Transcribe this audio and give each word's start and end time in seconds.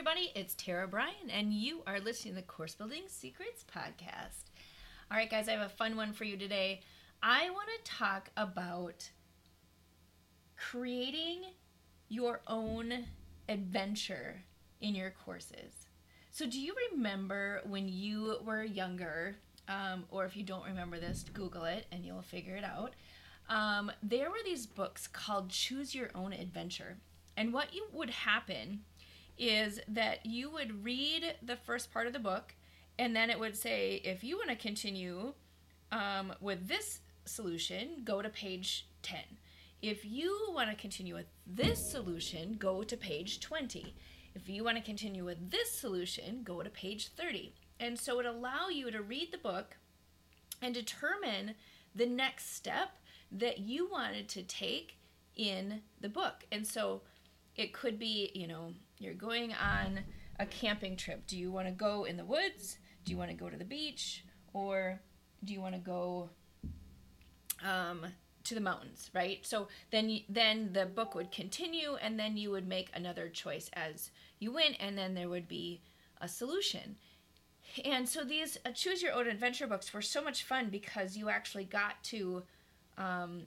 everybody. 0.00 0.32
It's 0.34 0.54
Tara 0.54 0.88
Bryan, 0.88 1.28
and 1.30 1.52
you 1.52 1.82
are 1.86 2.00
listening 2.00 2.32
to 2.32 2.40
the 2.40 2.46
Course 2.46 2.74
Building 2.74 3.02
Secrets 3.06 3.66
podcast. 3.70 4.44
All 5.10 5.18
right, 5.18 5.30
guys, 5.30 5.46
I 5.46 5.52
have 5.52 5.60
a 5.60 5.68
fun 5.68 5.94
one 5.94 6.14
for 6.14 6.24
you 6.24 6.38
today. 6.38 6.80
I 7.22 7.50
want 7.50 7.68
to 7.68 7.90
talk 7.90 8.30
about 8.34 9.10
creating 10.56 11.42
your 12.08 12.40
own 12.46 13.04
adventure 13.50 14.42
in 14.80 14.94
your 14.94 15.10
courses. 15.10 15.86
So, 16.30 16.46
do 16.46 16.58
you 16.58 16.74
remember 16.92 17.60
when 17.66 17.86
you 17.86 18.38
were 18.42 18.64
younger, 18.64 19.36
um, 19.68 20.04
or 20.10 20.24
if 20.24 20.34
you 20.34 20.44
don't 20.44 20.64
remember 20.64 20.98
this, 20.98 21.26
Google 21.34 21.66
it 21.66 21.84
and 21.92 22.06
you'll 22.06 22.22
figure 22.22 22.56
it 22.56 22.64
out? 22.64 22.94
Um, 23.50 23.92
there 24.02 24.30
were 24.30 24.42
these 24.46 24.64
books 24.64 25.06
called 25.06 25.50
Choose 25.50 25.94
Your 25.94 26.08
Own 26.14 26.32
Adventure. 26.32 26.96
And 27.36 27.52
what 27.52 27.74
you 27.74 27.86
would 27.92 28.08
happen 28.08 28.80
is 29.40 29.80
that 29.88 30.26
you 30.26 30.50
would 30.50 30.84
read 30.84 31.34
the 31.42 31.56
first 31.56 31.90
part 31.90 32.06
of 32.06 32.12
the 32.12 32.18
book, 32.18 32.54
and 32.98 33.16
then 33.16 33.30
it 33.30 33.40
would 33.40 33.56
say, 33.56 34.02
if 34.04 34.22
you 34.22 34.36
want 34.36 34.50
to 34.50 34.56
continue 34.56 35.32
um, 35.90 36.34
with 36.40 36.68
this 36.68 37.00
solution, 37.24 38.02
go 38.04 38.20
to 38.20 38.28
page 38.28 38.86
10. 39.02 39.18
If 39.80 40.04
you 40.04 40.50
want 40.52 40.68
to 40.68 40.76
continue 40.76 41.14
with 41.14 41.26
this 41.46 41.90
solution, 41.90 42.56
go 42.58 42.82
to 42.82 42.96
page 42.98 43.40
20. 43.40 43.94
If 44.34 44.46
you 44.48 44.62
want 44.62 44.76
to 44.76 44.82
continue 44.82 45.24
with 45.24 45.50
this 45.50 45.72
solution, 45.72 46.42
go 46.44 46.62
to 46.62 46.68
page 46.68 47.08
30. 47.08 47.54
And 47.80 47.98
so 47.98 48.20
it 48.20 48.26
allow 48.26 48.68
you 48.68 48.90
to 48.90 49.00
read 49.00 49.32
the 49.32 49.38
book 49.38 49.78
and 50.60 50.74
determine 50.74 51.54
the 51.94 52.04
next 52.04 52.54
step 52.54 52.90
that 53.32 53.58
you 53.60 53.88
wanted 53.88 54.28
to 54.28 54.42
take 54.42 54.98
in 55.34 55.80
the 55.98 56.10
book. 56.10 56.44
And 56.52 56.66
so 56.66 57.00
it 57.56 57.72
could 57.72 57.98
be, 57.98 58.30
you 58.34 58.46
know, 58.46 58.74
you're 59.00 59.14
going 59.14 59.52
on 59.54 60.00
a 60.38 60.46
camping 60.46 60.96
trip. 60.96 61.26
Do 61.26 61.36
you 61.36 61.50
want 61.50 61.66
to 61.66 61.72
go 61.72 62.04
in 62.04 62.16
the 62.16 62.24
woods? 62.24 62.78
Do 63.04 63.10
you 63.10 63.18
want 63.18 63.30
to 63.30 63.36
go 63.36 63.50
to 63.50 63.56
the 63.56 63.64
beach? 63.64 64.24
Or 64.52 65.00
do 65.44 65.52
you 65.52 65.60
want 65.60 65.74
to 65.74 65.80
go 65.80 66.30
um, 67.64 68.06
to 68.44 68.54
the 68.54 68.60
mountains, 68.60 69.10
right? 69.14 69.38
So 69.42 69.68
then 69.90 70.20
then 70.28 70.70
the 70.72 70.86
book 70.86 71.14
would 71.14 71.32
continue 71.32 71.96
and 72.00 72.18
then 72.18 72.36
you 72.36 72.50
would 72.50 72.68
make 72.68 72.90
another 72.94 73.28
choice 73.28 73.70
as 73.72 74.10
you 74.38 74.52
went 74.52 74.76
and 74.78 74.96
then 74.96 75.14
there 75.14 75.28
would 75.28 75.48
be 75.48 75.80
a 76.20 76.28
solution. 76.28 76.96
And 77.84 78.08
so 78.08 78.24
these 78.24 78.58
uh, 78.66 78.70
choose 78.70 79.02
your 79.02 79.12
own 79.12 79.28
adventure 79.28 79.66
books 79.66 79.92
were 79.94 80.02
so 80.02 80.22
much 80.22 80.44
fun 80.44 80.68
because 80.70 81.16
you 81.16 81.28
actually 81.28 81.64
got 81.64 82.02
to 82.04 82.42
um, 82.98 83.42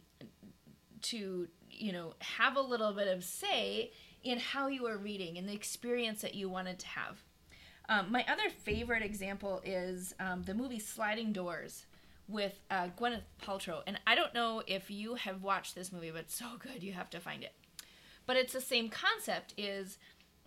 to 1.03 1.47
you 1.69 1.91
know 1.91 2.13
have 2.19 2.55
a 2.55 2.61
little 2.61 2.93
bit 2.93 3.07
of 3.07 3.23
say 3.23 3.91
in 4.23 4.39
how 4.39 4.67
you 4.67 4.83
were 4.83 4.97
reading 4.97 5.37
and 5.37 5.47
the 5.47 5.53
experience 5.53 6.21
that 6.21 6.35
you 6.35 6.49
wanted 6.49 6.79
to 6.79 6.87
have. 6.87 7.21
Um, 7.89 8.11
my 8.11 8.25
other 8.27 8.49
favorite 8.49 9.03
example 9.03 9.61
is 9.65 10.15
um, 10.19 10.43
the 10.43 10.53
movie 10.53 10.79
Sliding 10.79 11.33
Doors 11.33 11.85
with 12.29 12.61
uh, 12.71 12.87
Gwyneth 12.97 13.23
Paltrow. 13.41 13.81
And 13.85 13.99
I 14.07 14.15
don't 14.15 14.33
know 14.33 14.63
if 14.65 14.89
you 14.89 15.15
have 15.15 15.43
watched 15.43 15.75
this 15.75 15.91
movie, 15.91 16.09
but 16.09 16.21
it's 16.21 16.35
so 16.35 16.57
good, 16.57 16.81
you 16.81 16.93
have 16.93 17.09
to 17.11 17.19
find 17.19 17.43
it. 17.43 17.53
But 18.25 18.37
it's 18.37 18.53
the 18.53 18.61
same 18.61 18.89
concept 18.89 19.53
is 19.57 19.97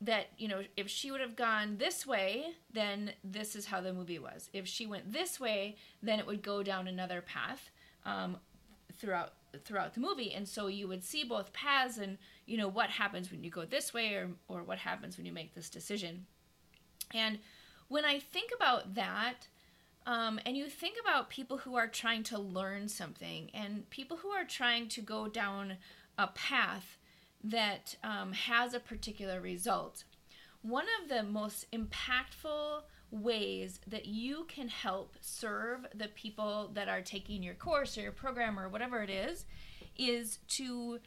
that, 0.01 0.29
you 0.39 0.49
know, 0.49 0.63
if 0.77 0.89
she 0.89 1.11
would 1.11 1.21
have 1.21 1.37
gone 1.37 1.77
this 1.77 2.07
way, 2.07 2.47
then 2.73 3.13
this 3.23 3.55
is 3.55 3.67
how 3.67 3.81
the 3.81 3.93
movie 3.93 4.19
was. 4.19 4.49
If 4.53 4.67
she 4.67 4.87
went 4.87 5.13
this 5.13 5.39
way, 5.39 5.77
then 6.03 6.19
it 6.19 6.27
would 6.27 6.43
go 6.43 6.63
down 6.63 6.89
another 6.89 7.21
path 7.21 7.71
um, 8.05 8.39
throughout 8.95 9.35
throughout 9.65 9.95
the 9.95 10.01
movie 10.01 10.33
and 10.33 10.49
so 10.49 10.67
you 10.67 10.89
would 10.89 11.05
see 11.05 11.25
both 11.25 11.53
paths 11.53 11.99
and 11.99 12.19
you 12.47 12.57
know 12.57 12.69
what 12.69 12.91
happens 12.91 13.31
when 13.31 13.43
you 13.43 13.51
go 13.51 13.65
this 13.65 13.93
way 13.95 14.15
or 14.15 14.31
or 14.49 14.63
what 14.63 14.79
happens 14.79 15.17
when 15.17 15.27
you 15.27 15.33
make 15.33 15.55
this 15.55 15.71
decision. 15.71 16.27
And 17.15 17.39
when 17.89 18.05
i 18.05 18.19
think 18.19 18.51
about 18.55 18.95
that 18.95 19.49
um, 20.07 20.39
and 20.47 20.57
you 20.57 20.67
think 20.67 20.97
about 21.01 21.31
people 21.31 21.59
who 21.59 21.75
are 21.77 21.89
trying 21.89 22.23
to 22.25 22.39
learn 22.39 22.89
something 22.89 23.51
and 23.53 23.89
people 23.91 24.19
who 24.19 24.29
are 24.29 24.45
trying 24.45 24.89
to 24.89 25.01
go 25.01 25.27
down 25.27 25.77
a 26.17 26.29
path 26.29 26.97
that 27.43 27.97
um, 28.05 28.33
has 28.33 28.75
a 28.75 28.81
particular 28.81 29.41
result 29.41 30.05
one 30.63 30.87
of 31.03 31.09
the 31.09 31.23
most 31.23 31.67
impactful 31.71 32.83
ways 33.11 33.81
that 33.87 34.07
you 34.07 34.45
can 34.49 34.69
help 34.69 35.15
serve 35.21 35.87
the 35.95 36.09
people 36.09 36.71
that 36.75 36.89
are 36.89 37.03
taking 37.03 37.43
your 37.43 37.55
course 37.55 37.97
or 37.97 38.03
your 38.03 38.13
program 38.13 38.59
or 38.59 38.69
whatever 38.69 39.03
it 39.03 39.11
is 39.11 39.45
is 39.97 40.39
to 40.49 40.99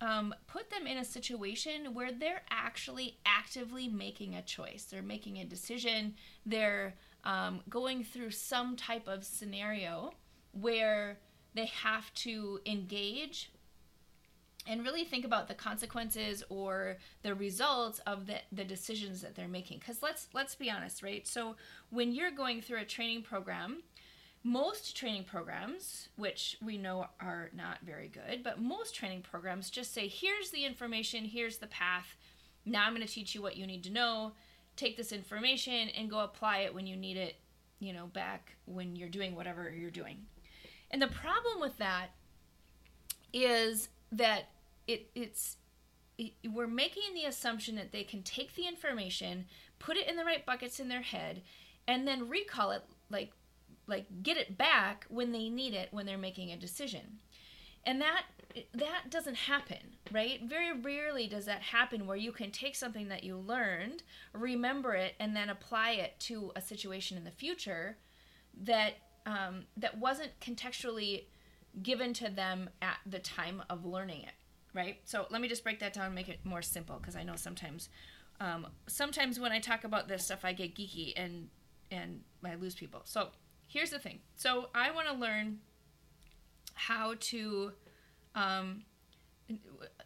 um, 0.00 0.34
put 0.46 0.70
them 0.70 0.86
in 0.86 0.98
a 0.98 1.04
situation 1.04 1.94
where 1.94 2.12
they're 2.12 2.42
actually 2.50 3.18
actively 3.24 3.88
making 3.88 4.34
a 4.34 4.42
choice. 4.42 4.84
They're 4.84 5.02
making 5.02 5.38
a 5.38 5.44
decision. 5.44 6.14
They're 6.44 6.94
um, 7.24 7.60
going 7.70 8.04
through 8.04 8.32
some 8.32 8.76
type 8.76 9.08
of 9.08 9.24
scenario 9.24 10.12
where 10.52 11.18
they 11.54 11.66
have 11.66 12.12
to 12.14 12.60
engage 12.66 13.50
and 14.66 14.84
really 14.84 15.04
think 15.04 15.24
about 15.24 15.48
the 15.48 15.54
consequences 15.54 16.42
or 16.48 16.96
the 17.22 17.34
results 17.34 17.98
of 18.06 18.26
the, 18.26 18.36
the 18.52 18.64
decisions 18.64 19.20
that 19.20 19.34
they're 19.34 19.48
making. 19.48 19.78
Because 19.78 20.02
let's 20.02 20.28
let's 20.32 20.54
be 20.54 20.70
honest 20.70 21.02
right? 21.02 21.26
So 21.26 21.56
when 21.90 22.12
you're 22.12 22.30
going 22.30 22.62
through 22.62 22.80
a 22.80 22.84
training 22.84 23.22
program 23.22 23.82
most 24.46 24.94
training 24.94 25.24
programs 25.24 26.10
which 26.16 26.58
we 26.62 26.76
know 26.76 27.06
are 27.18 27.50
not 27.56 27.78
very 27.82 28.08
good 28.08 28.42
but 28.42 28.60
most 28.60 28.94
training 28.94 29.22
programs 29.22 29.70
just 29.70 29.94
say 29.94 30.06
here's 30.06 30.50
the 30.50 30.64
information 30.64 31.24
here's 31.24 31.58
the 31.58 31.66
path. 31.66 32.16
Now 32.66 32.84
i'm 32.84 32.94
going 32.94 33.06
to 33.06 33.12
teach 33.12 33.34
you 33.34 33.42
what 33.42 33.56
you 33.56 33.66
need 33.66 33.84
to 33.84 33.90
know. 33.90 34.32
Take 34.76 34.96
this 34.96 35.12
information 35.12 35.88
and 35.90 36.10
go 36.10 36.18
apply 36.20 36.58
it 36.58 36.74
when 36.74 36.86
you 36.86 36.96
need 36.96 37.16
it 37.16 37.36
you 37.78 37.92
know 37.92 38.06
back 38.06 38.56
when 38.66 38.96
you're 38.96 39.08
doing 39.08 39.34
whatever 39.34 39.70
you're 39.70 39.90
doing. 39.90 40.26
And 40.90 41.02
the 41.02 41.08
problem 41.08 41.60
with 41.60 41.76
that 41.78 42.08
is 43.32 43.88
that 44.16 44.48
it 44.86 45.10
it's 45.14 45.56
it, 46.16 46.32
we're 46.52 46.66
making 46.66 47.14
the 47.14 47.24
assumption 47.24 47.74
that 47.76 47.92
they 47.92 48.04
can 48.04 48.22
take 48.22 48.54
the 48.54 48.66
information, 48.66 49.46
put 49.78 49.96
it 49.96 50.08
in 50.08 50.16
the 50.16 50.24
right 50.24 50.46
buckets 50.46 50.78
in 50.78 50.88
their 50.88 51.02
head, 51.02 51.42
and 51.88 52.06
then 52.06 52.28
recall 52.28 52.70
it 52.70 52.82
like 53.10 53.32
like 53.86 54.06
get 54.22 54.36
it 54.36 54.56
back 54.56 55.06
when 55.08 55.32
they 55.32 55.48
need 55.48 55.74
it 55.74 55.88
when 55.90 56.06
they're 56.06 56.16
making 56.18 56.50
a 56.50 56.56
decision. 56.56 57.18
And 57.84 58.00
that 58.00 58.22
that 58.72 59.10
doesn't 59.10 59.34
happen, 59.34 59.96
right? 60.12 60.40
Very 60.44 60.72
rarely 60.72 61.26
does 61.26 61.44
that 61.46 61.60
happen 61.60 62.06
where 62.06 62.16
you 62.16 62.32
can 62.32 62.50
take 62.50 62.76
something 62.76 63.08
that 63.08 63.24
you 63.24 63.36
learned, 63.36 64.02
remember 64.32 64.94
it, 64.94 65.14
and 65.18 65.34
then 65.34 65.50
apply 65.50 65.92
it 65.92 66.18
to 66.20 66.52
a 66.54 66.60
situation 66.60 67.16
in 67.16 67.24
the 67.24 67.30
future 67.30 67.98
that 68.62 68.94
um, 69.26 69.64
that 69.76 69.98
wasn't 69.98 70.38
contextually 70.40 71.24
given 71.82 72.12
to 72.14 72.30
them 72.30 72.70
at 72.80 72.98
the 73.06 73.18
time 73.18 73.62
of 73.68 73.84
learning 73.84 74.22
it 74.22 74.34
right? 74.74 74.98
So 75.04 75.26
let 75.30 75.40
me 75.40 75.48
just 75.48 75.62
break 75.62 75.78
that 75.80 75.94
down 75.94 76.06
and 76.06 76.14
make 76.14 76.28
it 76.28 76.40
more 76.44 76.60
simple 76.60 76.96
because 76.98 77.16
I 77.16 77.22
know 77.22 77.36
sometimes, 77.36 77.88
um, 78.40 78.66
sometimes 78.86 79.38
when 79.38 79.52
I 79.52 79.60
talk 79.60 79.84
about 79.84 80.08
this 80.08 80.24
stuff, 80.24 80.40
I 80.44 80.52
get 80.52 80.74
geeky 80.74 81.14
and 81.16 81.48
and 81.90 82.22
I 82.44 82.56
lose 82.56 82.74
people. 82.74 83.02
So 83.04 83.28
here's 83.68 83.90
the 83.90 83.98
thing. 83.98 84.18
So 84.34 84.68
I 84.74 84.90
want 84.90 85.06
to 85.06 85.14
learn 85.14 85.60
how 86.74 87.14
to, 87.20 87.72
um, 88.34 88.82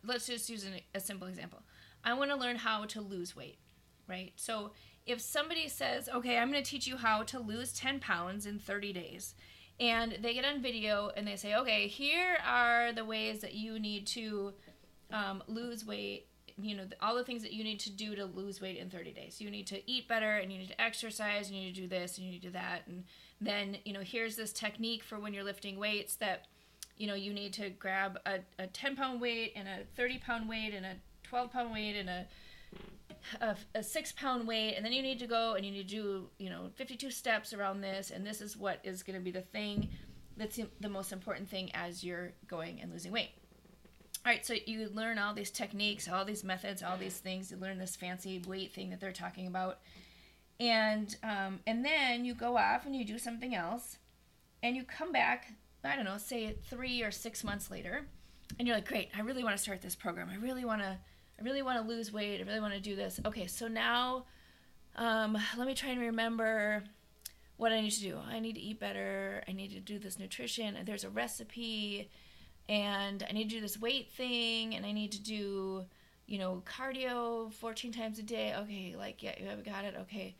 let's 0.04 0.26
just 0.26 0.50
use 0.50 0.64
an, 0.64 0.74
a 0.94 1.00
simple 1.00 1.28
example. 1.28 1.60
I 2.04 2.12
want 2.12 2.30
to 2.30 2.36
learn 2.36 2.56
how 2.56 2.84
to 2.86 3.00
lose 3.00 3.34
weight, 3.34 3.58
right? 4.06 4.32
So 4.36 4.72
if 5.06 5.20
somebody 5.20 5.68
says, 5.68 6.10
okay, 6.10 6.36
I'm 6.36 6.50
going 6.50 6.62
to 6.62 6.68
teach 6.68 6.86
you 6.86 6.96
how 6.98 7.22
to 7.22 7.38
lose 7.38 7.72
10 7.72 8.00
pounds 8.00 8.44
in 8.44 8.58
30 8.58 8.92
days, 8.92 9.34
and 9.80 10.18
they 10.20 10.34
get 10.34 10.44
on 10.44 10.60
video 10.60 11.10
and 11.16 11.26
they 11.26 11.36
say, 11.36 11.54
okay, 11.54 11.86
here 11.86 12.38
are 12.46 12.92
the 12.92 13.04
ways 13.04 13.40
that 13.40 13.54
you 13.54 13.78
need 13.78 14.06
to 14.08 14.52
um, 15.12 15.42
lose 15.46 15.86
weight. 15.86 16.26
You 16.60 16.76
know, 16.76 16.84
all 17.00 17.14
the 17.14 17.22
things 17.22 17.42
that 17.42 17.52
you 17.52 17.62
need 17.62 17.78
to 17.80 17.90
do 17.90 18.16
to 18.16 18.24
lose 18.24 18.60
weight 18.60 18.78
in 18.78 18.90
30 18.90 19.12
days. 19.12 19.40
You 19.40 19.48
need 19.48 19.68
to 19.68 19.88
eat 19.88 20.08
better 20.08 20.38
and 20.38 20.50
you 20.52 20.58
need 20.58 20.68
to 20.68 20.80
exercise 20.80 21.48
and 21.48 21.56
you 21.56 21.66
need 21.66 21.76
to 21.76 21.82
do 21.82 21.86
this 21.86 22.18
and 22.18 22.26
you 22.26 22.32
need 22.32 22.42
to 22.42 22.48
do 22.48 22.52
that. 22.54 22.82
And 22.88 23.04
then, 23.40 23.78
you 23.84 23.92
know, 23.92 24.00
here's 24.00 24.34
this 24.34 24.52
technique 24.52 25.04
for 25.04 25.20
when 25.20 25.32
you're 25.32 25.44
lifting 25.44 25.78
weights 25.78 26.16
that, 26.16 26.46
you 26.96 27.06
know, 27.06 27.14
you 27.14 27.32
need 27.32 27.52
to 27.54 27.70
grab 27.70 28.18
a, 28.26 28.40
a 28.58 28.66
10 28.66 28.96
pound 28.96 29.20
weight 29.20 29.52
and 29.54 29.68
a 29.68 29.84
30 29.96 30.18
pound 30.18 30.48
weight 30.48 30.74
and 30.74 30.84
a 30.84 30.96
12 31.22 31.52
pound 31.52 31.72
weight 31.72 31.94
and 31.94 32.08
a 32.08 32.26
a, 33.40 33.56
a, 33.74 33.82
six 33.82 34.12
pound 34.12 34.46
weight 34.46 34.74
and 34.74 34.84
then 34.84 34.92
you 34.92 35.02
need 35.02 35.18
to 35.18 35.26
go 35.26 35.54
and 35.54 35.64
you 35.64 35.72
need 35.72 35.88
to 35.88 35.94
do 35.94 36.30
you 36.38 36.50
know 36.50 36.70
52 36.74 37.10
steps 37.10 37.52
around 37.52 37.80
this 37.80 38.10
and 38.10 38.26
this 38.26 38.40
is 38.40 38.56
what 38.56 38.80
is 38.84 39.02
going 39.02 39.18
to 39.18 39.22
be 39.22 39.30
the 39.30 39.42
thing 39.42 39.88
that's 40.36 40.60
the 40.80 40.88
most 40.88 41.12
important 41.12 41.48
thing 41.48 41.70
as 41.74 42.04
you're 42.04 42.32
going 42.46 42.80
and 42.80 42.92
losing 42.92 43.10
weight. 43.10 43.30
All 44.24 44.32
right 44.32 44.44
so 44.44 44.54
you 44.66 44.88
learn 44.88 45.18
all 45.18 45.34
these 45.34 45.50
techniques 45.50 46.08
all 46.08 46.24
these 46.24 46.44
methods 46.44 46.82
all 46.82 46.96
these 46.96 47.18
things 47.18 47.50
you 47.50 47.56
learn 47.56 47.78
this 47.78 47.96
fancy 47.96 48.42
weight 48.46 48.72
thing 48.72 48.90
that 48.90 49.00
they're 49.00 49.12
talking 49.12 49.46
about 49.46 49.78
and 50.60 51.16
um, 51.22 51.60
and 51.66 51.84
then 51.84 52.24
you 52.24 52.34
go 52.34 52.56
off 52.56 52.84
and 52.84 52.94
you 52.94 53.04
do 53.04 53.18
something 53.18 53.54
else 53.54 53.98
and 54.62 54.74
you 54.76 54.82
come 54.84 55.12
back 55.12 55.52
i 55.84 55.94
don't 55.94 56.04
know 56.04 56.18
say 56.18 56.56
three 56.68 57.02
or 57.02 57.12
six 57.12 57.44
months 57.44 57.70
later 57.70 58.06
and 58.58 58.66
you're 58.66 58.76
like 58.76 58.88
great 58.88 59.08
i 59.16 59.20
really 59.20 59.44
want 59.44 59.56
to 59.56 59.62
start 59.62 59.80
this 59.82 59.94
program. 59.94 60.28
I 60.30 60.36
really 60.36 60.64
want 60.64 60.82
to 60.82 60.98
I 61.38 61.44
really 61.44 61.62
want 61.62 61.80
to 61.80 61.88
lose 61.88 62.12
weight. 62.12 62.40
I 62.40 62.44
really 62.44 62.60
want 62.60 62.74
to 62.74 62.80
do 62.80 62.96
this. 62.96 63.20
Okay, 63.24 63.46
so 63.46 63.68
now 63.68 64.24
um, 64.96 65.38
let 65.56 65.66
me 65.66 65.74
try 65.74 65.90
and 65.90 66.00
remember 66.00 66.82
what 67.56 67.72
I 67.72 67.80
need 67.80 67.90
to 67.92 68.00
do. 68.00 68.18
I 68.26 68.40
need 68.40 68.54
to 68.54 68.60
eat 68.60 68.80
better. 68.80 69.42
I 69.46 69.52
need 69.52 69.70
to 69.72 69.80
do 69.80 69.98
this 69.98 70.18
nutrition. 70.18 70.76
There's 70.84 71.04
a 71.04 71.10
recipe, 71.10 72.10
and 72.68 73.24
I 73.28 73.32
need 73.32 73.50
to 73.50 73.56
do 73.56 73.60
this 73.60 73.78
weight 73.80 74.10
thing, 74.10 74.74
and 74.74 74.84
I 74.84 74.92
need 74.92 75.12
to 75.12 75.22
do, 75.22 75.84
you 76.26 76.38
know, 76.38 76.62
cardio 76.66 77.52
14 77.52 77.92
times 77.92 78.18
a 78.18 78.22
day. 78.22 78.54
Okay, 78.56 78.94
like, 78.96 79.22
yeah, 79.22 79.34
you 79.40 79.46
have 79.46 79.64
got 79.64 79.84
it. 79.84 79.94
Okay. 80.02 80.34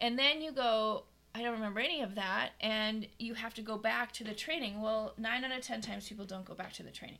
And 0.00 0.18
then 0.18 0.42
you 0.42 0.52
go, 0.52 1.04
I 1.34 1.42
don't 1.42 1.52
remember 1.52 1.80
any 1.80 2.02
of 2.02 2.14
that, 2.14 2.50
and 2.60 3.06
you 3.18 3.34
have 3.34 3.54
to 3.54 3.62
go 3.62 3.78
back 3.78 4.12
to 4.12 4.24
the 4.24 4.34
training. 4.34 4.80
Well, 4.80 5.14
nine 5.18 5.44
out 5.44 5.56
of 5.56 5.64
10 5.64 5.80
times 5.80 6.08
people 6.08 6.24
don't 6.24 6.44
go 6.44 6.54
back 6.54 6.72
to 6.74 6.82
the 6.82 6.90
training. 6.90 7.18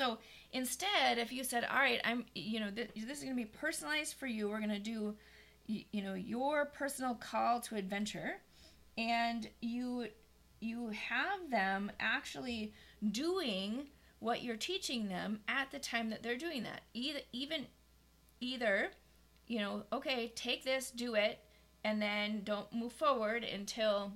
So 0.00 0.16
instead, 0.54 1.18
if 1.18 1.30
you 1.30 1.44
said, 1.44 1.62
all 1.70 1.76
right, 1.76 2.00
I'm, 2.06 2.24
you 2.34 2.58
know, 2.58 2.70
this, 2.70 2.88
this 2.96 3.18
is 3.18 3.24
going 3.24 3.36
to 3.36 3.42
be 3.42 3.50
personalized 3.50 4.14
for 4.14 4.26
you, 4.26 4.48
we're 4.48 4.56
going 4.56 4.70
to 4.70 4.78
do 4.78 5.14
you 5.66 6.02
know 6.02 6.14
your 6.14 6.64
personal 6.64 7.14
call 7.14 7.60
to 7.60 7.76
adventure 7.76 8.40
and 8.98 9.48
you 9.60 10.08
you 10.58 10.88
have 10.88 11.48
them 11.48 11.92
actually 12.00 12.72
doing 13.12 13.86
what 14.18 14.42
you're 14.42 14.56
teaching 14.56 15.06
them 15.06 15.38
at 15.46 15.70
the 15.70 15.78
time 15.78 16.10
that 16.10 16.24
they're 16.24 16.36
doing 16.36 16.64
that. 16.64 16.80
Either 16.92 17.20
even 17.32 17.66
either 18.40 18.88
you 19.46 19.58
know 19.58 19.82
okay 19.92 20.32
take 20.34 20.64
this 20.64 20.90
do 20.90 21.14
it 21.14 21.38
and 21.84 22.00
then 22.00 22.40
don't 22.42 22.72
move 22.72 22.92
forward 22.92 23.44
until 23.44 24.10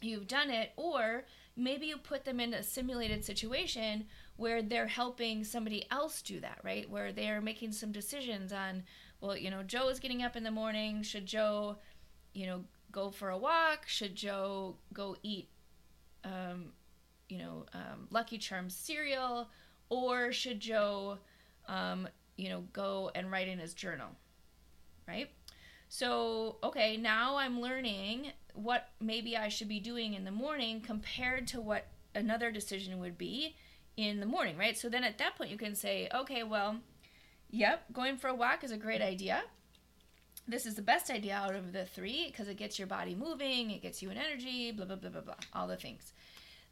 you've 0.00 0.26
done 0.26 0.50
it 0.50 0.72
or 0.76 1.24
maybe 1.54 1.86
you 1.86 1.96
put 1.96 2.24
them 2.24 2.40
in 2.40 2.54
a 2.54 2.62
simulated 2.62 3.24
situation 3.24 4.06
where 4.40 4.62
they're 4.62 4.86
helping 4.86 5.44
somebody 5.44 5.84
else 5.90 6.22
do 6.22 6.40
that 6.40 6.58
right 6.64 6.88
where 6.88 7.12
they're 7.12 7.40
making 7.40 7.70
some 7.72 7.92
decisions 7.92 8.52
on 8.52 8.82
well, 9.20 9.36
you 9.36 9.50
know, 9.50 9.62
Joe 9.62 9.88
is 9.88 10.00
getting 10.00 10.22
up 10.22 10.36
in 10.36 10.44
the 10.44 10.50
morning. 10.50 11.02
Should 11.02 11.26
Joe, 11.26 11.76
you 12.32 12.46
know, 12.46 12.64
go 12.90 13.10
for 13.10 13.30
a 13.30 13.38
walk? 13.38 13.86
Should 13.86 14.14
Joe 14.14 14.76
go 14.92 15.16
eat, 15.22 15.48
um, 16.24 16.72
you 17.28 17.38
know, 17.38 17.66
um, 17.74 18.08
Lucky 18.10 18.38
Charms 18.38 18.74
cereal? 18.74 19.50
Or 19.90 20.32
should 20.32 20.60
Joe, 20.60 21.18
um, 21.68 22.08
you 22.36 22.48
know, 22.48 22.64
go 22.72 23.10
and 23.14 23.30
write 23.30 23.48
in 23.48 23.58
his 23.58 23.74
journal? 23.74 24.08
Right? 25.06 25.30
So, 25.88 26.56
okay, 26.62 26.96
now 26.96 27.36
I'm 27.36 27.60
learning 27.60 28.32
what 28.54 28.88
maybe 29.00 29.36
I 29.36 29.48
should 29.48 29.68
be 29.68 29.80
doing 29.80 30.14
in 30.14 30.24
the 30.24 30.30
morning 30.30 30.80
compared 30.80 31.46
to 31.48 31.60
what 31.60 31.88
another 32.14 32.50
decision 32.50 33.00
would 33.00 33.18
be 33.18 33.56
in 34.08 34.20
the 34.20 34.26
morning, 34.26 34.56
right? 34.56 34.76
So 34.76 34.88
then 34.88 35.04
at 35.04 35.18
that 35.18 35.36
point 35.36 35.50
you 35.50 35.58
can 35.58 35.74
say, 35.74 36.08
okay, 36.14 36.42
well, 36.42 36.80
Yep, 37.52 37.92
going 37.92 38.16
for 38.16 38.28
a 38.28 38.34
walk 38.34 38.62
is 38.62 38.70
a 38.70 38.76
great 38.76 39.02
idea. 39.02 39.42
This 40.46 40.66
is 40.66 40.74
the 40.74 40.82
best 40.82 41.10
idea 41.10 41.34
out 41.34 41.54
of 41.54 41.72
the 41.72 41.84
three 41.84 42.26
because 42.26 42.48
it 42.48 42.56
gets 42.56 42.78
your 42.78 42.88
body 42.88 43.14
moving, 43.14 43.70
it 43.70 43.82
gets 43.82 44.02
you 44.02 44.10
an 44.10 44.16
energy, 44.16 44.70
blah, 44.72 44.86
blah, 44.86 44.96
blah, 44.96 45.10
blah, 45.10 45.20
blah, 45.20 45.34
all 45.52 45.66
the 45.66 45.76
things. 45.76 46.12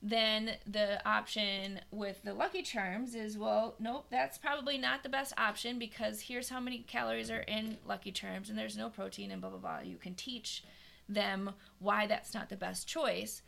Then 0.00 0.52
the 0.66 1.04
option 1.06 1.80
with 1.90 2.22
the 2.22 2.32
Lucky 2.32 2.62
Charms 2.62 3.16
is 3.16 3.36
well, 3.36 3.74
nope, 3.80 4.06
that's 4.10 4.38
probably 4.38 4.78
not 4.78 5.02
the 5.02 5.08
best 5.08 5.32
option 5.36 5.78
because 5.78 6.20
here's 6.20 6.48
how 6.48 6.60
many 6.60 6.78
calories 6.78 7.30
are 7.30 7.40
in 7.40 7.78
Lucky 7.86 8.12
Charms 8.12 8.48
and 8.48 8.58
there's 8.58 8.76
no 8.76 8.88
protein 8.88 9.32
and 9.32 9.40
blah, 9.40 9.50
blah, 9.50 9.58
blah. 9.58 9.80
You 9.80 9.96
can 9.96 10.14
teach 10.14 10.62
them 11.08 11.50
why 11.80 12.06
that's 12.06 12.34
not 12.34 12.48
the 12.48 12.56
best 12.56 12.86
choice. 12.86 13.42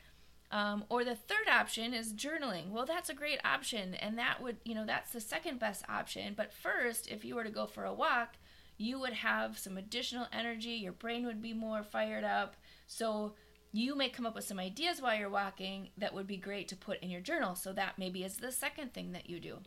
Um, 0.53 0.85
or 0.89 1.05
the 1.05 1.15
third 1.15 1.49
option 1.49 1.95
is 1.95 2.13
journaling. 2.13 2.71
Well, 2.71 2.85
that's 2.85 3.09
a 3.09 3.15
great 3.15 3.39
option, 3.45 3.95
and 3.95 4.19
that 4.19 4.43
would, 4.43 4.57
you 4.65 4.75
know, 4.75 4.85
that's 4.85 5.13
the 5.13 5.21
second 5.21 5.61
best 5.61 5.85
option. 5.89 6.35
But 6.37 6.53
first, 6.53 7.09
if 7.09 7.25
you 7.25 7.37
were 7.37 7.45
to 7.45 7.51
go 7.51 7.67
for 7.67 7.85
a 7.85 7.95
walk, 7.95 8.35
you 8.77 8.99
would 8.99 9.13
have 9.13 9.59
some 9.59 9.77
additional 9.77 10.27
energy, 10.33 10.71
your 10.71 10.93
brain 10.93 11.27
would 11.27 11.43
be 11.43 11.53
more 11.53 11.83
fired 11.83 12.25
up. 12.25 12.57
So 12.87 13.35
you 13.73 13.95
may 13.95 14.09
come 14.09 14.27
up 14.27 14.35
with 14.35 14.45
some 14.45 14.59
ideas 14.59 15.01
while 15.01 15.17
you're 15.17 15.29
walking 15.29 15.91
that 15.99 16.15
would 16.15 16.27
be 16.27 16.37
great 16.37 16.67
to 16.69 16.77
put 16.77 16.99
in 17.01 17.11
your 17.11 17.21
journal. 17.21 17.55
So 17.55 17.73
that 17.75 17.99
maybe 17.99 18.25
is 18.25 18.39
the 18.39 18.51
second 18.51 18.93
thing 18.93 19.13
that 19.13 19.29
you 19.29 19.39
do. 19.39 19.59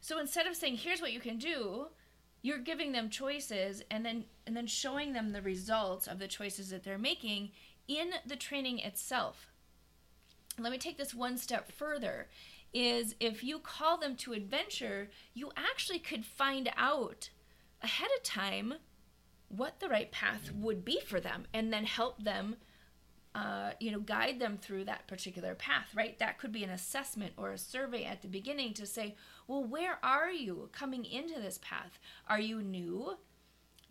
So 0.00 0.18
instead 0.18 0.46
of 0.46 0.56
saying, 0.56 0.78
here's 0.78 1.00
what 1.00 1.12
you 1.12 1.20
can 1.20 1.38
do, 1.38 1.86
you're 2.42 2.58
giving 2.58 2.92
them 2.92 3.08
choices 3.08 3.82
and 3.90 4.04
then 4.04 4.24
and 4.46 4.56
then 4.56 4.66
showing 4.66 5.12
them 5.12 5.32
the 5.32 5.42
results 5.42 6.06
of 6.06 6.18
the 6.18 6.28
choices 6.28 6.70
that 6.70 6.84
they're 6.84 6.98
making 6.98 7.50
in 7.88 8.10
the 8.26 8.36
training 8.36 8.78
itself 8.80 9.48
let 10.58 10.72
me 10.72 10.78
take 10.78 10.98
this 10.98 11.14
one 11.14 11.36
step 11.36 11.70
further 11.70 12.28
is 12.72 13.14
if 13.20 13.42
you 13.42 13.58
call 13.58 13.96
them 13.96 14.16
to 14.16 14.32
adventure, 14.32 15.08
you 15.34 15.50
actually 15.56 15.98
could 15.98 16.24
find 16.24 16.70
out 16.76 17.30
ahead 17.82 18.08
of 18.16 18.22
time 18.22 18.74
what 19.48 19.80
the 19.80 19.88
right 19.88 20.10
path 20.10 20.50
would 20.52 20.84
be 20.84 21.00
for 21.00 21.20
them 21.20 21.46
and 21.54 21.72
then 21.72 21.84
help 21.84 22.22
them 22.22 22.56
uh, 23.34 23.72
you 23.80 23.90
know 23.90 24.00
guide 24.00 24.40
them 24.40 24.56
through 24.56 24.82
that 24.84 25.06
particular 25.06 25.54
path 25.54 25.88
right? 25.94 26.18
That 26.18 26.38
could 26.38 26.52
be 26.52 26.64
an 26.64 26.70
assessment 26.70 27.34
or 27.36 27.52
a 27.52 27.58
survey 27.58 28.04
at 28.04 28.22
the 28.22 28.28
beginning 28.28 28.72
to 28.74 28.86
say 28.86 29.14
well 29.46 29.62
where 29.62 29.98
are 30.02 30.30
you 30.30 30.70
coming 30.72 31.04
into 31.04 31.40
this 31.40 31.58
path? 31.62 31.98
Are 32.28 32.40
you 32.40 32.62
new? 32.62 33.18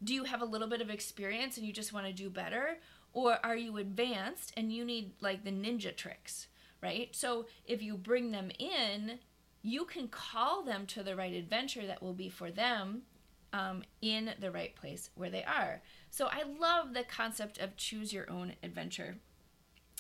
Do 0.04 0.14
you 0.14 0.24
have 0.26 0.42
a 0.42 0.46
little 0.46 0.68
bit 0.68 0.82
of 0.82 0.90
experience 0.90 1.58
and 1.58 1.66
you 1.66 1.72
just 1.72 1.94
want 1.94 2.08
to 2.08 2.14
do 2.14 2.30
better? 2.30 2.80
Or 3.14 3.38
are 3.44 3.56
you 3.56 3.78
advanced 3.78 4.52
and 4.58 4.74
you 4.74 4.84
need 4.84 5.12
like 5.22 5.44
the 5.44 5.52
ninja 5.52 5.96
tricks 5.96 6.48
right? 6.86 7.10
So 7.16 7.48
if 7.66 7.82
you 7.82 7.98
bring 7.98 8.32
them 8.32 8.52
in, 8.60 9.20
you 9.64 9.86
can 9.86 10.08
call 10.08 10.64
them 10.64 10.86
to 10.86 11.02
the 11.02 11.16
right 11.16 11.34
adventure 11.34 11.88
that 11.88 12.02
will 12.04 12.14
be 12.14 12.30
for 12.30 12.52
them 12.52 13.02
um, 13.52 13.84
in 14.02 14.32
the 14.40 14.52
right 14.52 14.76
place 14.76 15.10
where 15.16 15.32
they 15.32 15.44
are. 15.44 15.82
So 16.12 16.28
I 16.28 16.44
love 16.44 16.94
the 16.94 17.04
concept 17.04 17.58
of 17.58 17.76
choose 17.76 18.14
your 18.14 18.30
own 18.30 18.54
adventure 18.62 19.18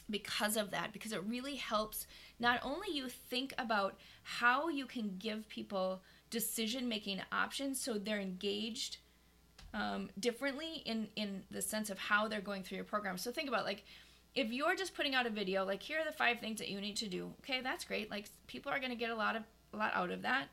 because 0.07 0.55
of 0.55 0.69
that, 0.69 0.93
because 0.93 1.11
it 1.11 1.23
really 1.23 1.55
helps 1.55 2.05
not 2.39 2.59
only 2.63 2.89
you 2.91 3.09
think 3.09 3.53
about 3.57 3.97
how 4.21 4.69
you 4.69 4.85
can 4.85 5.15
give 5.17 5.49
people 5.49 6.03
decision 6.29 6.87
making 6.87 7.21
options 7.31 7.81
so 7.81 7.93
they're 7.97 8.19
engaged 8.19 8.97
um, 9.73 10.09
differently 10.19 10.83
in 10.85 11.07
in 11.15 11.43
the 11.51 11.61
sense 11.61 11.89
of 11.89 11.97
how 11.97 12.27
they're 12.27 12.41
going 12.41 12.63
through 12.63 12.77
your 12.77 12.85
program. 12.85 13.17
So 13.17 13.31
think 13.31 13.49
about 13.49 13.65
like 13.65 13.83
if 14.35 14.51
you're 14.51 14.75
just 14.75 14.93
putting 14.93 15.15
out 15.15 15.25
a 15.25 15.29
video 15.29 15.65
like 15.65 15.81
here 15.81 15.99
are 15.99 16.05
the 16.05 16.15
five 16.15 16.39
things 16.39 16.59
that 16.59 16.69
you 16.69 16.81
need 16.81 16.97
to 16.97 17.07
do 17.07 17.33
okay 17.39 17.61
that's 17.61 17.85
great. 17.85 18.11
Like 18.11 18.29
people 18.47 18.71
are 18.71 18.79
going 18.79 18.91
to 18.91 18.97
get 18.97 19.09
a 19.09 19.15
lot 19.15 19.35
of 19.35 19.43
a 19.73 19.77
lot 19.77 19.93
out 19.95 20.11
of 20.11 20.21
that. 20.21 20.49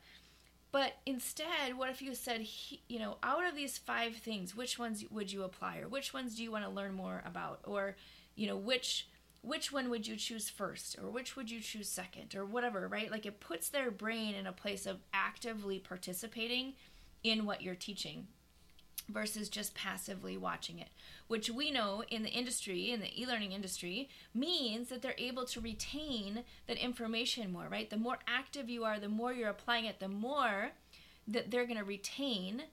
But 0.71 0.93
instead 1.05 1.77
what 1.77 1.89
if 1.89 2.01
you 2.01 2.15
said 2.15 2.47
you 2.87 2.99
know 2.99 3.17
out 3.21 3.47
of 3.47 3.55
these 3.55 3.77
five 3.77 4.15
things 4.15 4.55
which 4.55 4.79
ones 4.79 5.03
would 5.11 5.31
you 5.31 5.43
apply 5.43 5.79
or 5.79 5.87
which 5.87 6.13
ones 6.13 6.35
do 6.35 6.43
you 6.43 6.51
want 6.51 6.63
to 6.63 6.69
learn 6.69 6.93
more 6.93 7.21
about 7.25 7.59
or 7.65 7.95
you 8.35 8.47
know 8.47 8.57
which 8.57 9.07
which 9.41 9.73
one 9.73 9.89
would 9.89 10.07
you 10.07 10.15
choose 10.15 10.49
first 10.49 10.97
or 10.97 11.09
which 11.09 11.35
would 11.35 11.51
you 11.51 11.59
choose 11.59 11.89
second 11.89 12.33
or 12.33 12.45
whatever 12.45 12.87
right? 12.87 13.11
Like 13.11 13.25
it 13.25 13.41
puts 13.41 13.69
their 13.69 13.91
brain 13.91 14.33
in 14.33 14.47
a 14.47 14.53
place 14.53 14.85
of 14.85 15.01
actively 15.13 15.77
participating 15.77 16.73
in 17.23 17.45
what 17.45 17.61
you're 17.61 17.75
teaching 17.75 18.27
versus 19.09 19.49
just 19.49 19.75
passively 19.75 20.37
watching 20.37 20.79
it, 20.79 20.89
which 21.27 21.49
we 21.49 21.71
know 21.71 22.03
in 22.09 22.23
the 22.23 22.29
industry, 22.29 22.91
in 22.91 22.99
the 22.99 23.21
e 23.21 23.25
learning 23.25 23.51
industry, 23.51 24.09
means 24.33 24.89
that 24.89 25.01
they're 25.01 25.15
able 25.17 25.45
to 25.45 25.61
retain 25.61 26.43
that 26.67 26.77
information 26.77 27.51
more, 27.51 27.67
right? 27.69 27.89
The 27.89 27.97
more 27.97 28.19
active 28.27 28.69
you 28.69 28.83
are, 28.83 28.99
the 28.99 29.09
more 29.09 29.33
you're 29.33 29.49
applying 29.49 29.85
it, 29.85 29.99
the 29.99 30.07
more 30.07 30.71
that 31.27 31.51
they're 31.51 31.65
going 31.65 31.79
to 31.79 31.83
retain 31.83 32.63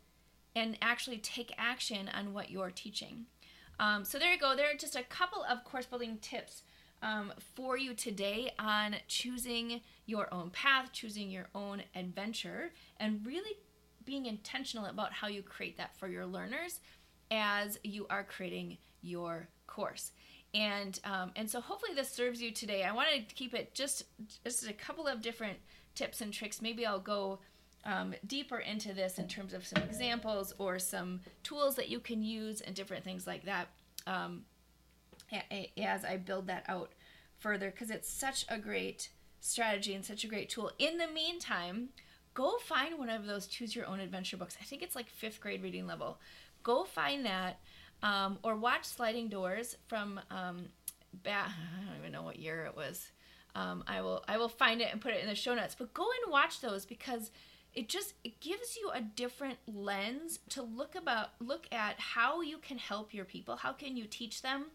and 0.56 0.76
actually 0.82 1.18
take 1.18 1.52
action 1.58 2.10
on 2.12 2.32
what 2.32 2.50
you're 2.50 2.70
teaching. 2.70 3.26
Um, 3.78 4.04
so 4.04 4.18
there 4.18 4.32
you 4.32 4.38
go. 4.38 4.54
There 4.56 4.70
are 4.70 4.76
just 4.76 4.96
a 4.96 5.02
couple 5.02 5.44
of 5.48 5.64
course 5.64 5.86
building 5.86 6.18
tips 6.20 6.62
um, 7.02 7.32
for 7.54 7.78
you 7.78 7.94
today 7.94 8.52
on 8.58 8.96
choosing 9.08 9.80
your 10.06 10.32
own 10.32 10.50
path, 10.50 10.92
choosing 10.92 11.30
your 11.30 11.46
own 11.54 11.82
adventure, 11.94 12.72
and 12.98 13.24
really 13.24 13.56
being 14.04 14.26
intentional 14.26 14.86
about 14.86 15.12
how 15.12 15.28
you 15.28 15.42
create 15.42 15.76
that 15.78 15.96
for 15.96 16.08
your 16.08 16.26
learners 16.26 16.80
as 17.30 17.78
you 17.84 18.06
are 18.10 18.24
creating 18.24 18.78
your 19.02 19.48
course. 19.66 20.12
And 20.52 20.98
um, 21.04 21.30
and 21.36 21.48
so 21.48 21.60
hopefully 21.60 21.94
this 21.94 22.10
serves 22.10 22.42
you 22.42 22.50
today. 22.50 22.82
I 22.82 22.92
wanted 22.92 23.28
to 23.28 23.34
keep 23.34 23.54
it 23.54 23.74
just 23.74 24.04
just 24.42 24.66
a 24.66 24.72
couple 24.72 25.06
of 25.06 25.22
different 25.22 25.58
tips 25.94 26.20
and 26.20 26.32
tricks. 26.32 26.60
Maybe 26.60 26.84
I'll 26.84 26.98
go 26.98 27.38
um, 27.84 28.14
deeper 28.26 28.58
into 28.58 28.92
this 28.92 29.18
in 29.18 29.28
terms 29.28 29.54
of 29.54 29.66
some 29.66 29.82
examples 29.82 30.52
or 30.58 30.78
some 30.78 31.20
tools 31.42 31.76
that 31.76 31.88
you 31.88 32.00
can 32.00 32.22
use 32.22 32.60
and 32.60 32.74
different 32.74 33.04
things 33.04 33.26
like 33.26 33.44
that 33.44 33.68
um, 34.06 34.42
as 35.78 36.04
I 36.04 36.16
build 36.16 36.48
that 36.48 36.64
out 36.68 36.92
further 37.38 37.70
because 37.70 37.90
it's 37.90 38.10
such 38.10 38.44
a 38.48 38.58
great 38.58 39.10
strategy 39.40 39.94
and 39.94 40.04
such 40.04 40.24
a 40.24 40.28
great 40.28 40.50
tool. 40.50 40.70
In 40.78 40.98
the 40.98 41.06
meantime, 41.06 41.90
go 42.34 42.56
find 42.58 42.98
one 42.98 43.10
of 43.10 43.26
those 43.26 43.46
choose 43.46 43.74
your 43.74 43.86
own 43.86 44.00
adventure 44.00 44.36
books. 44.36 44.56
I 44.60 44.64
think 44.64 44.82
it's 44.82 44.96
like 44.96 45.08
fifth 45.08 45.40
grade 45.40 45.62
reading 45.62 45.86
level. 45.86 46.18
Go 46.62 46.84
find 46.84 47.24
that 47.26 47.60
um, 48.02 48.38
or 48.42 48.56
watch 48.56 48.84
Sliding 48.84 49.28
Doors 49.28 49.76
from 49.86 50.20
um, 50.30 50.66
I 51.26 51.48
don't 51.86 51.98
even 51.98 52.12
know 52.12 52.22
what 52.22 52.38
year 52.38 52.64
it 52.64 52.76
was. 52.76 53.10
Um, 53.54 53.82
I 53.86 54.00
will 54.00 54.24
I 54.28 54.38
will 54.38 54.48
find 54.48 54.80
it 54.80 54.88
and 54.92 55.00
put 55.00 55.12
it 55.12 55.22
in 55.22 55.28
the 55.28 55.34
show 55.34 55.54
notes. 55.54 55.74
But 55.76 55.92
go 55.92 56.04
and 56.22 56.32
watch 56.32 56.60
those 56.60 56.86
because 56.86 57.30
it 57.74 57.88
just 57.88 58.14
it 58.24 58.40
gives 58.40 58.76
you 58.76 58.90
a 58.94 59.00
different 59.00 59.58
lens 59.66 60.40
to 60.50 60.62
look 60.62 60.94
about 60.94 61.30
look 61.40 61.66
at 61.72 61.98
how 61.98 62.40
you 62.40 62.58
can 62.58 62.78
help 62.78 63.14
your 63.14 63.24
people 63.24 63.56
how 63.56 63.72
can 63.72 63.96
you 63.96 64.06
teach 64.06 64.42
them 64.42 64.66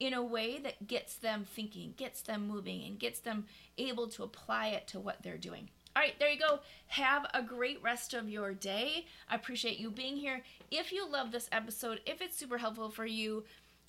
in 0.00 0.12
a 0.12 0.22
way 0.22 0.58
that 0.58 0.86
gets 0.86 1.14
them 1.16 1.44
thinking 1.44 1.94
gets 1.96 2.22
them 2.22 2.48
moving 2.48 2.84
and 2.84 2.98
gets 2.98 3.20
them 3.20 3.46
able 3.78 4.08
to 4.08 4.22
apply 4.22 4.68
it 4.68 4.86
to 4.86 4.98
what 4.98 5.22
they're 5.22 5.38
doing 5.38 5.68
all 5.96 6.02
right, 6.02 6.18
there 6.18 6.30
you 6.30 6.38
go. 6.38 6.58
Have 6.88 7.26
a 7.34 7.42
great 7.42 7.80
rest 7.82 8.14
of 8.14 8.28
your 8.28 8.52
day. 8.52 9.06
I 9.28 9.36
appreciate 9.36 9.78
you 9.78 9.90
being 9.90 10.16
here. 10.16 10.42
If 10.70 10.92
you 10.92 11.08
love 11.08 11.30
this 11.30 11.48
episode, 11.52 12.00
if 12.04 12.20
it's 12.20 12.36
super 12.36 12.58
helpful 12.58 12.90
for 12.90 13.06
you, 13.06 13.44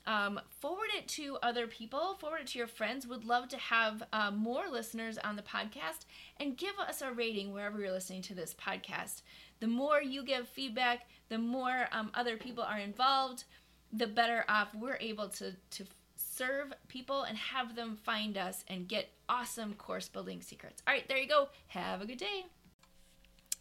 um, 0.05 0.39
forward 0.59 0.89
it 0.95 1.07
to 1.09 1.37
other 1.41 1.65
people, 1.65 2.15
forward 2.19 2.41
it 2.41 2.47
to 2.47 2.59
your 2.59 2.67
friends. 2.67 3.07
Would 3.07 3.25
love 3.25 3.47
to 3.49 3.57
have 3.57 4.03
uh, 4.13 4.29
more 4.29 4.65
listeners 4.69 5.17
on 5.17 5.35
the 5.35 5.41
podcast 5.41 6.05
and 6.39 6.55
give 6.55 6.77
us 6.77 7.01
a 7.01 7.11
rating 7.11 7.51
wherever 7.51 7.79
you're 7.79 7.91
listening 7.91 8.21
to 8.23 8.35
this 8.35 8.53
podcast. 8.53 9.23
The 9.59 9.67
more 9.67 10.01
you 10.01 10.23
give 10.23 10.47
feedback, 10.47 11.07
the 11.29 11.39
more 11.39 11.87
um, 11.91 12.11
other 12.13 12.37
people 12.37 12.63
are 12.63 12.77
involved, 12.77 13.45
the 13.91 14.05
better 14.05 14.45
off 14.47 14.75
we're 14.75 14.97
able 14.99 15.29
to, 15.29 15.53
to 15.71 15.85
serve 16.35 16.73
people 16.87 17.23
and 17.23 17.37
have 17.37 17.75
them 17.75 17.97
find 18.03 18.37
us 18.37 18.63
and 18.67 18.87
get 18.87 19.09
awesome 19.29 19.73
course 19.73 20.09
building 20.09 20.41
secrets. 20.41 20.81
All 20.87 20.93
right, 20.93 21.07
there 21.07 21.17
you 21.17 21.27
go. 21.27 21.49
Have 21.67 22.01
a 22.01 22.05
good 22.05 22.17
day. 22.17 22.45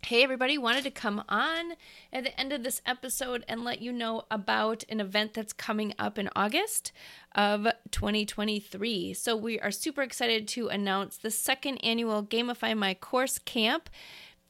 Hey, 0.05 0.23
everybody, 0.23 0.59
wanted 0.59 0.85
to 0.85 0.91
come 0.91 1.25
on 1.31 1.73
at 2.13 2.25
the 2.25 2.39
end 2.39 2.53
of 2.53 2.63
this 2.63 2.83
episode 2.85 3.43
and 3.49 3.65
let 3.65 3.81
you 3.81 3.91
know 3.91 4.25
about 4.31 4.85
an 4.91 5.01
event 5.01 5.33
that's 5.33 5.55
coming 5.55 5.95
up 5.99 6.19
in 6.19 6.29
August 6.37 6.93
of 7.35 7.67
2023. 7.91 9.15
So, 9.15 9.35
we 9.35 9.59
are 9.61 9.71
super 9.71 10.03
excited 10.03 10.47
to 10.49 10.69
announce 10.69 11.17
the 11.17 11.31
second 11.31 11.79
annual 11.79 12.23
Gamify 12.23 12.77
My 12.77 12.93
Course 12.93 13.39
Camp 13.39 13.89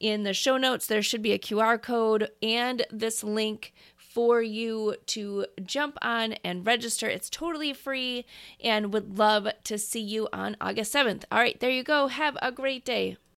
In 0.00 0.22
the 0.22 0.32
show 0.32 0.56
notes, 0.56 0.86
there 0.86 1.02
should 1.02 1.22
be 1.22 1.32
a 1.32 1.38
QR 1.38 1.80
code 1.80 2.30
and 2.42 2.86
this 2.90 3.22
link 3.22 3.74
for 3.96 4.40
you 4.40 4.96
to 5.06 5.46
jump 5.64 5.98
on 6.02 6.32
and 6.42 6.66
register. 6.66 7.08
It's 7.08 7.28
totally 7.28 7.72
free 7.72 8.24
and 8.62 8.92
would 8.92 9.18
love 9.18 9.48
to 9.64 9.78
see 9.78 10.00
you 10.00 10.28
on 10.32 10.56
August 10.60 10.94
7th. 10.94 11.24
All 11.30 11.38
right, 11.38 11.60
there 11.60 11.70
you 11.70 11.84
go. 11.84 12.06
Have 12.08 12.38
a 12.40 12.50
great 12.50 12.84
day. 12.84 13.18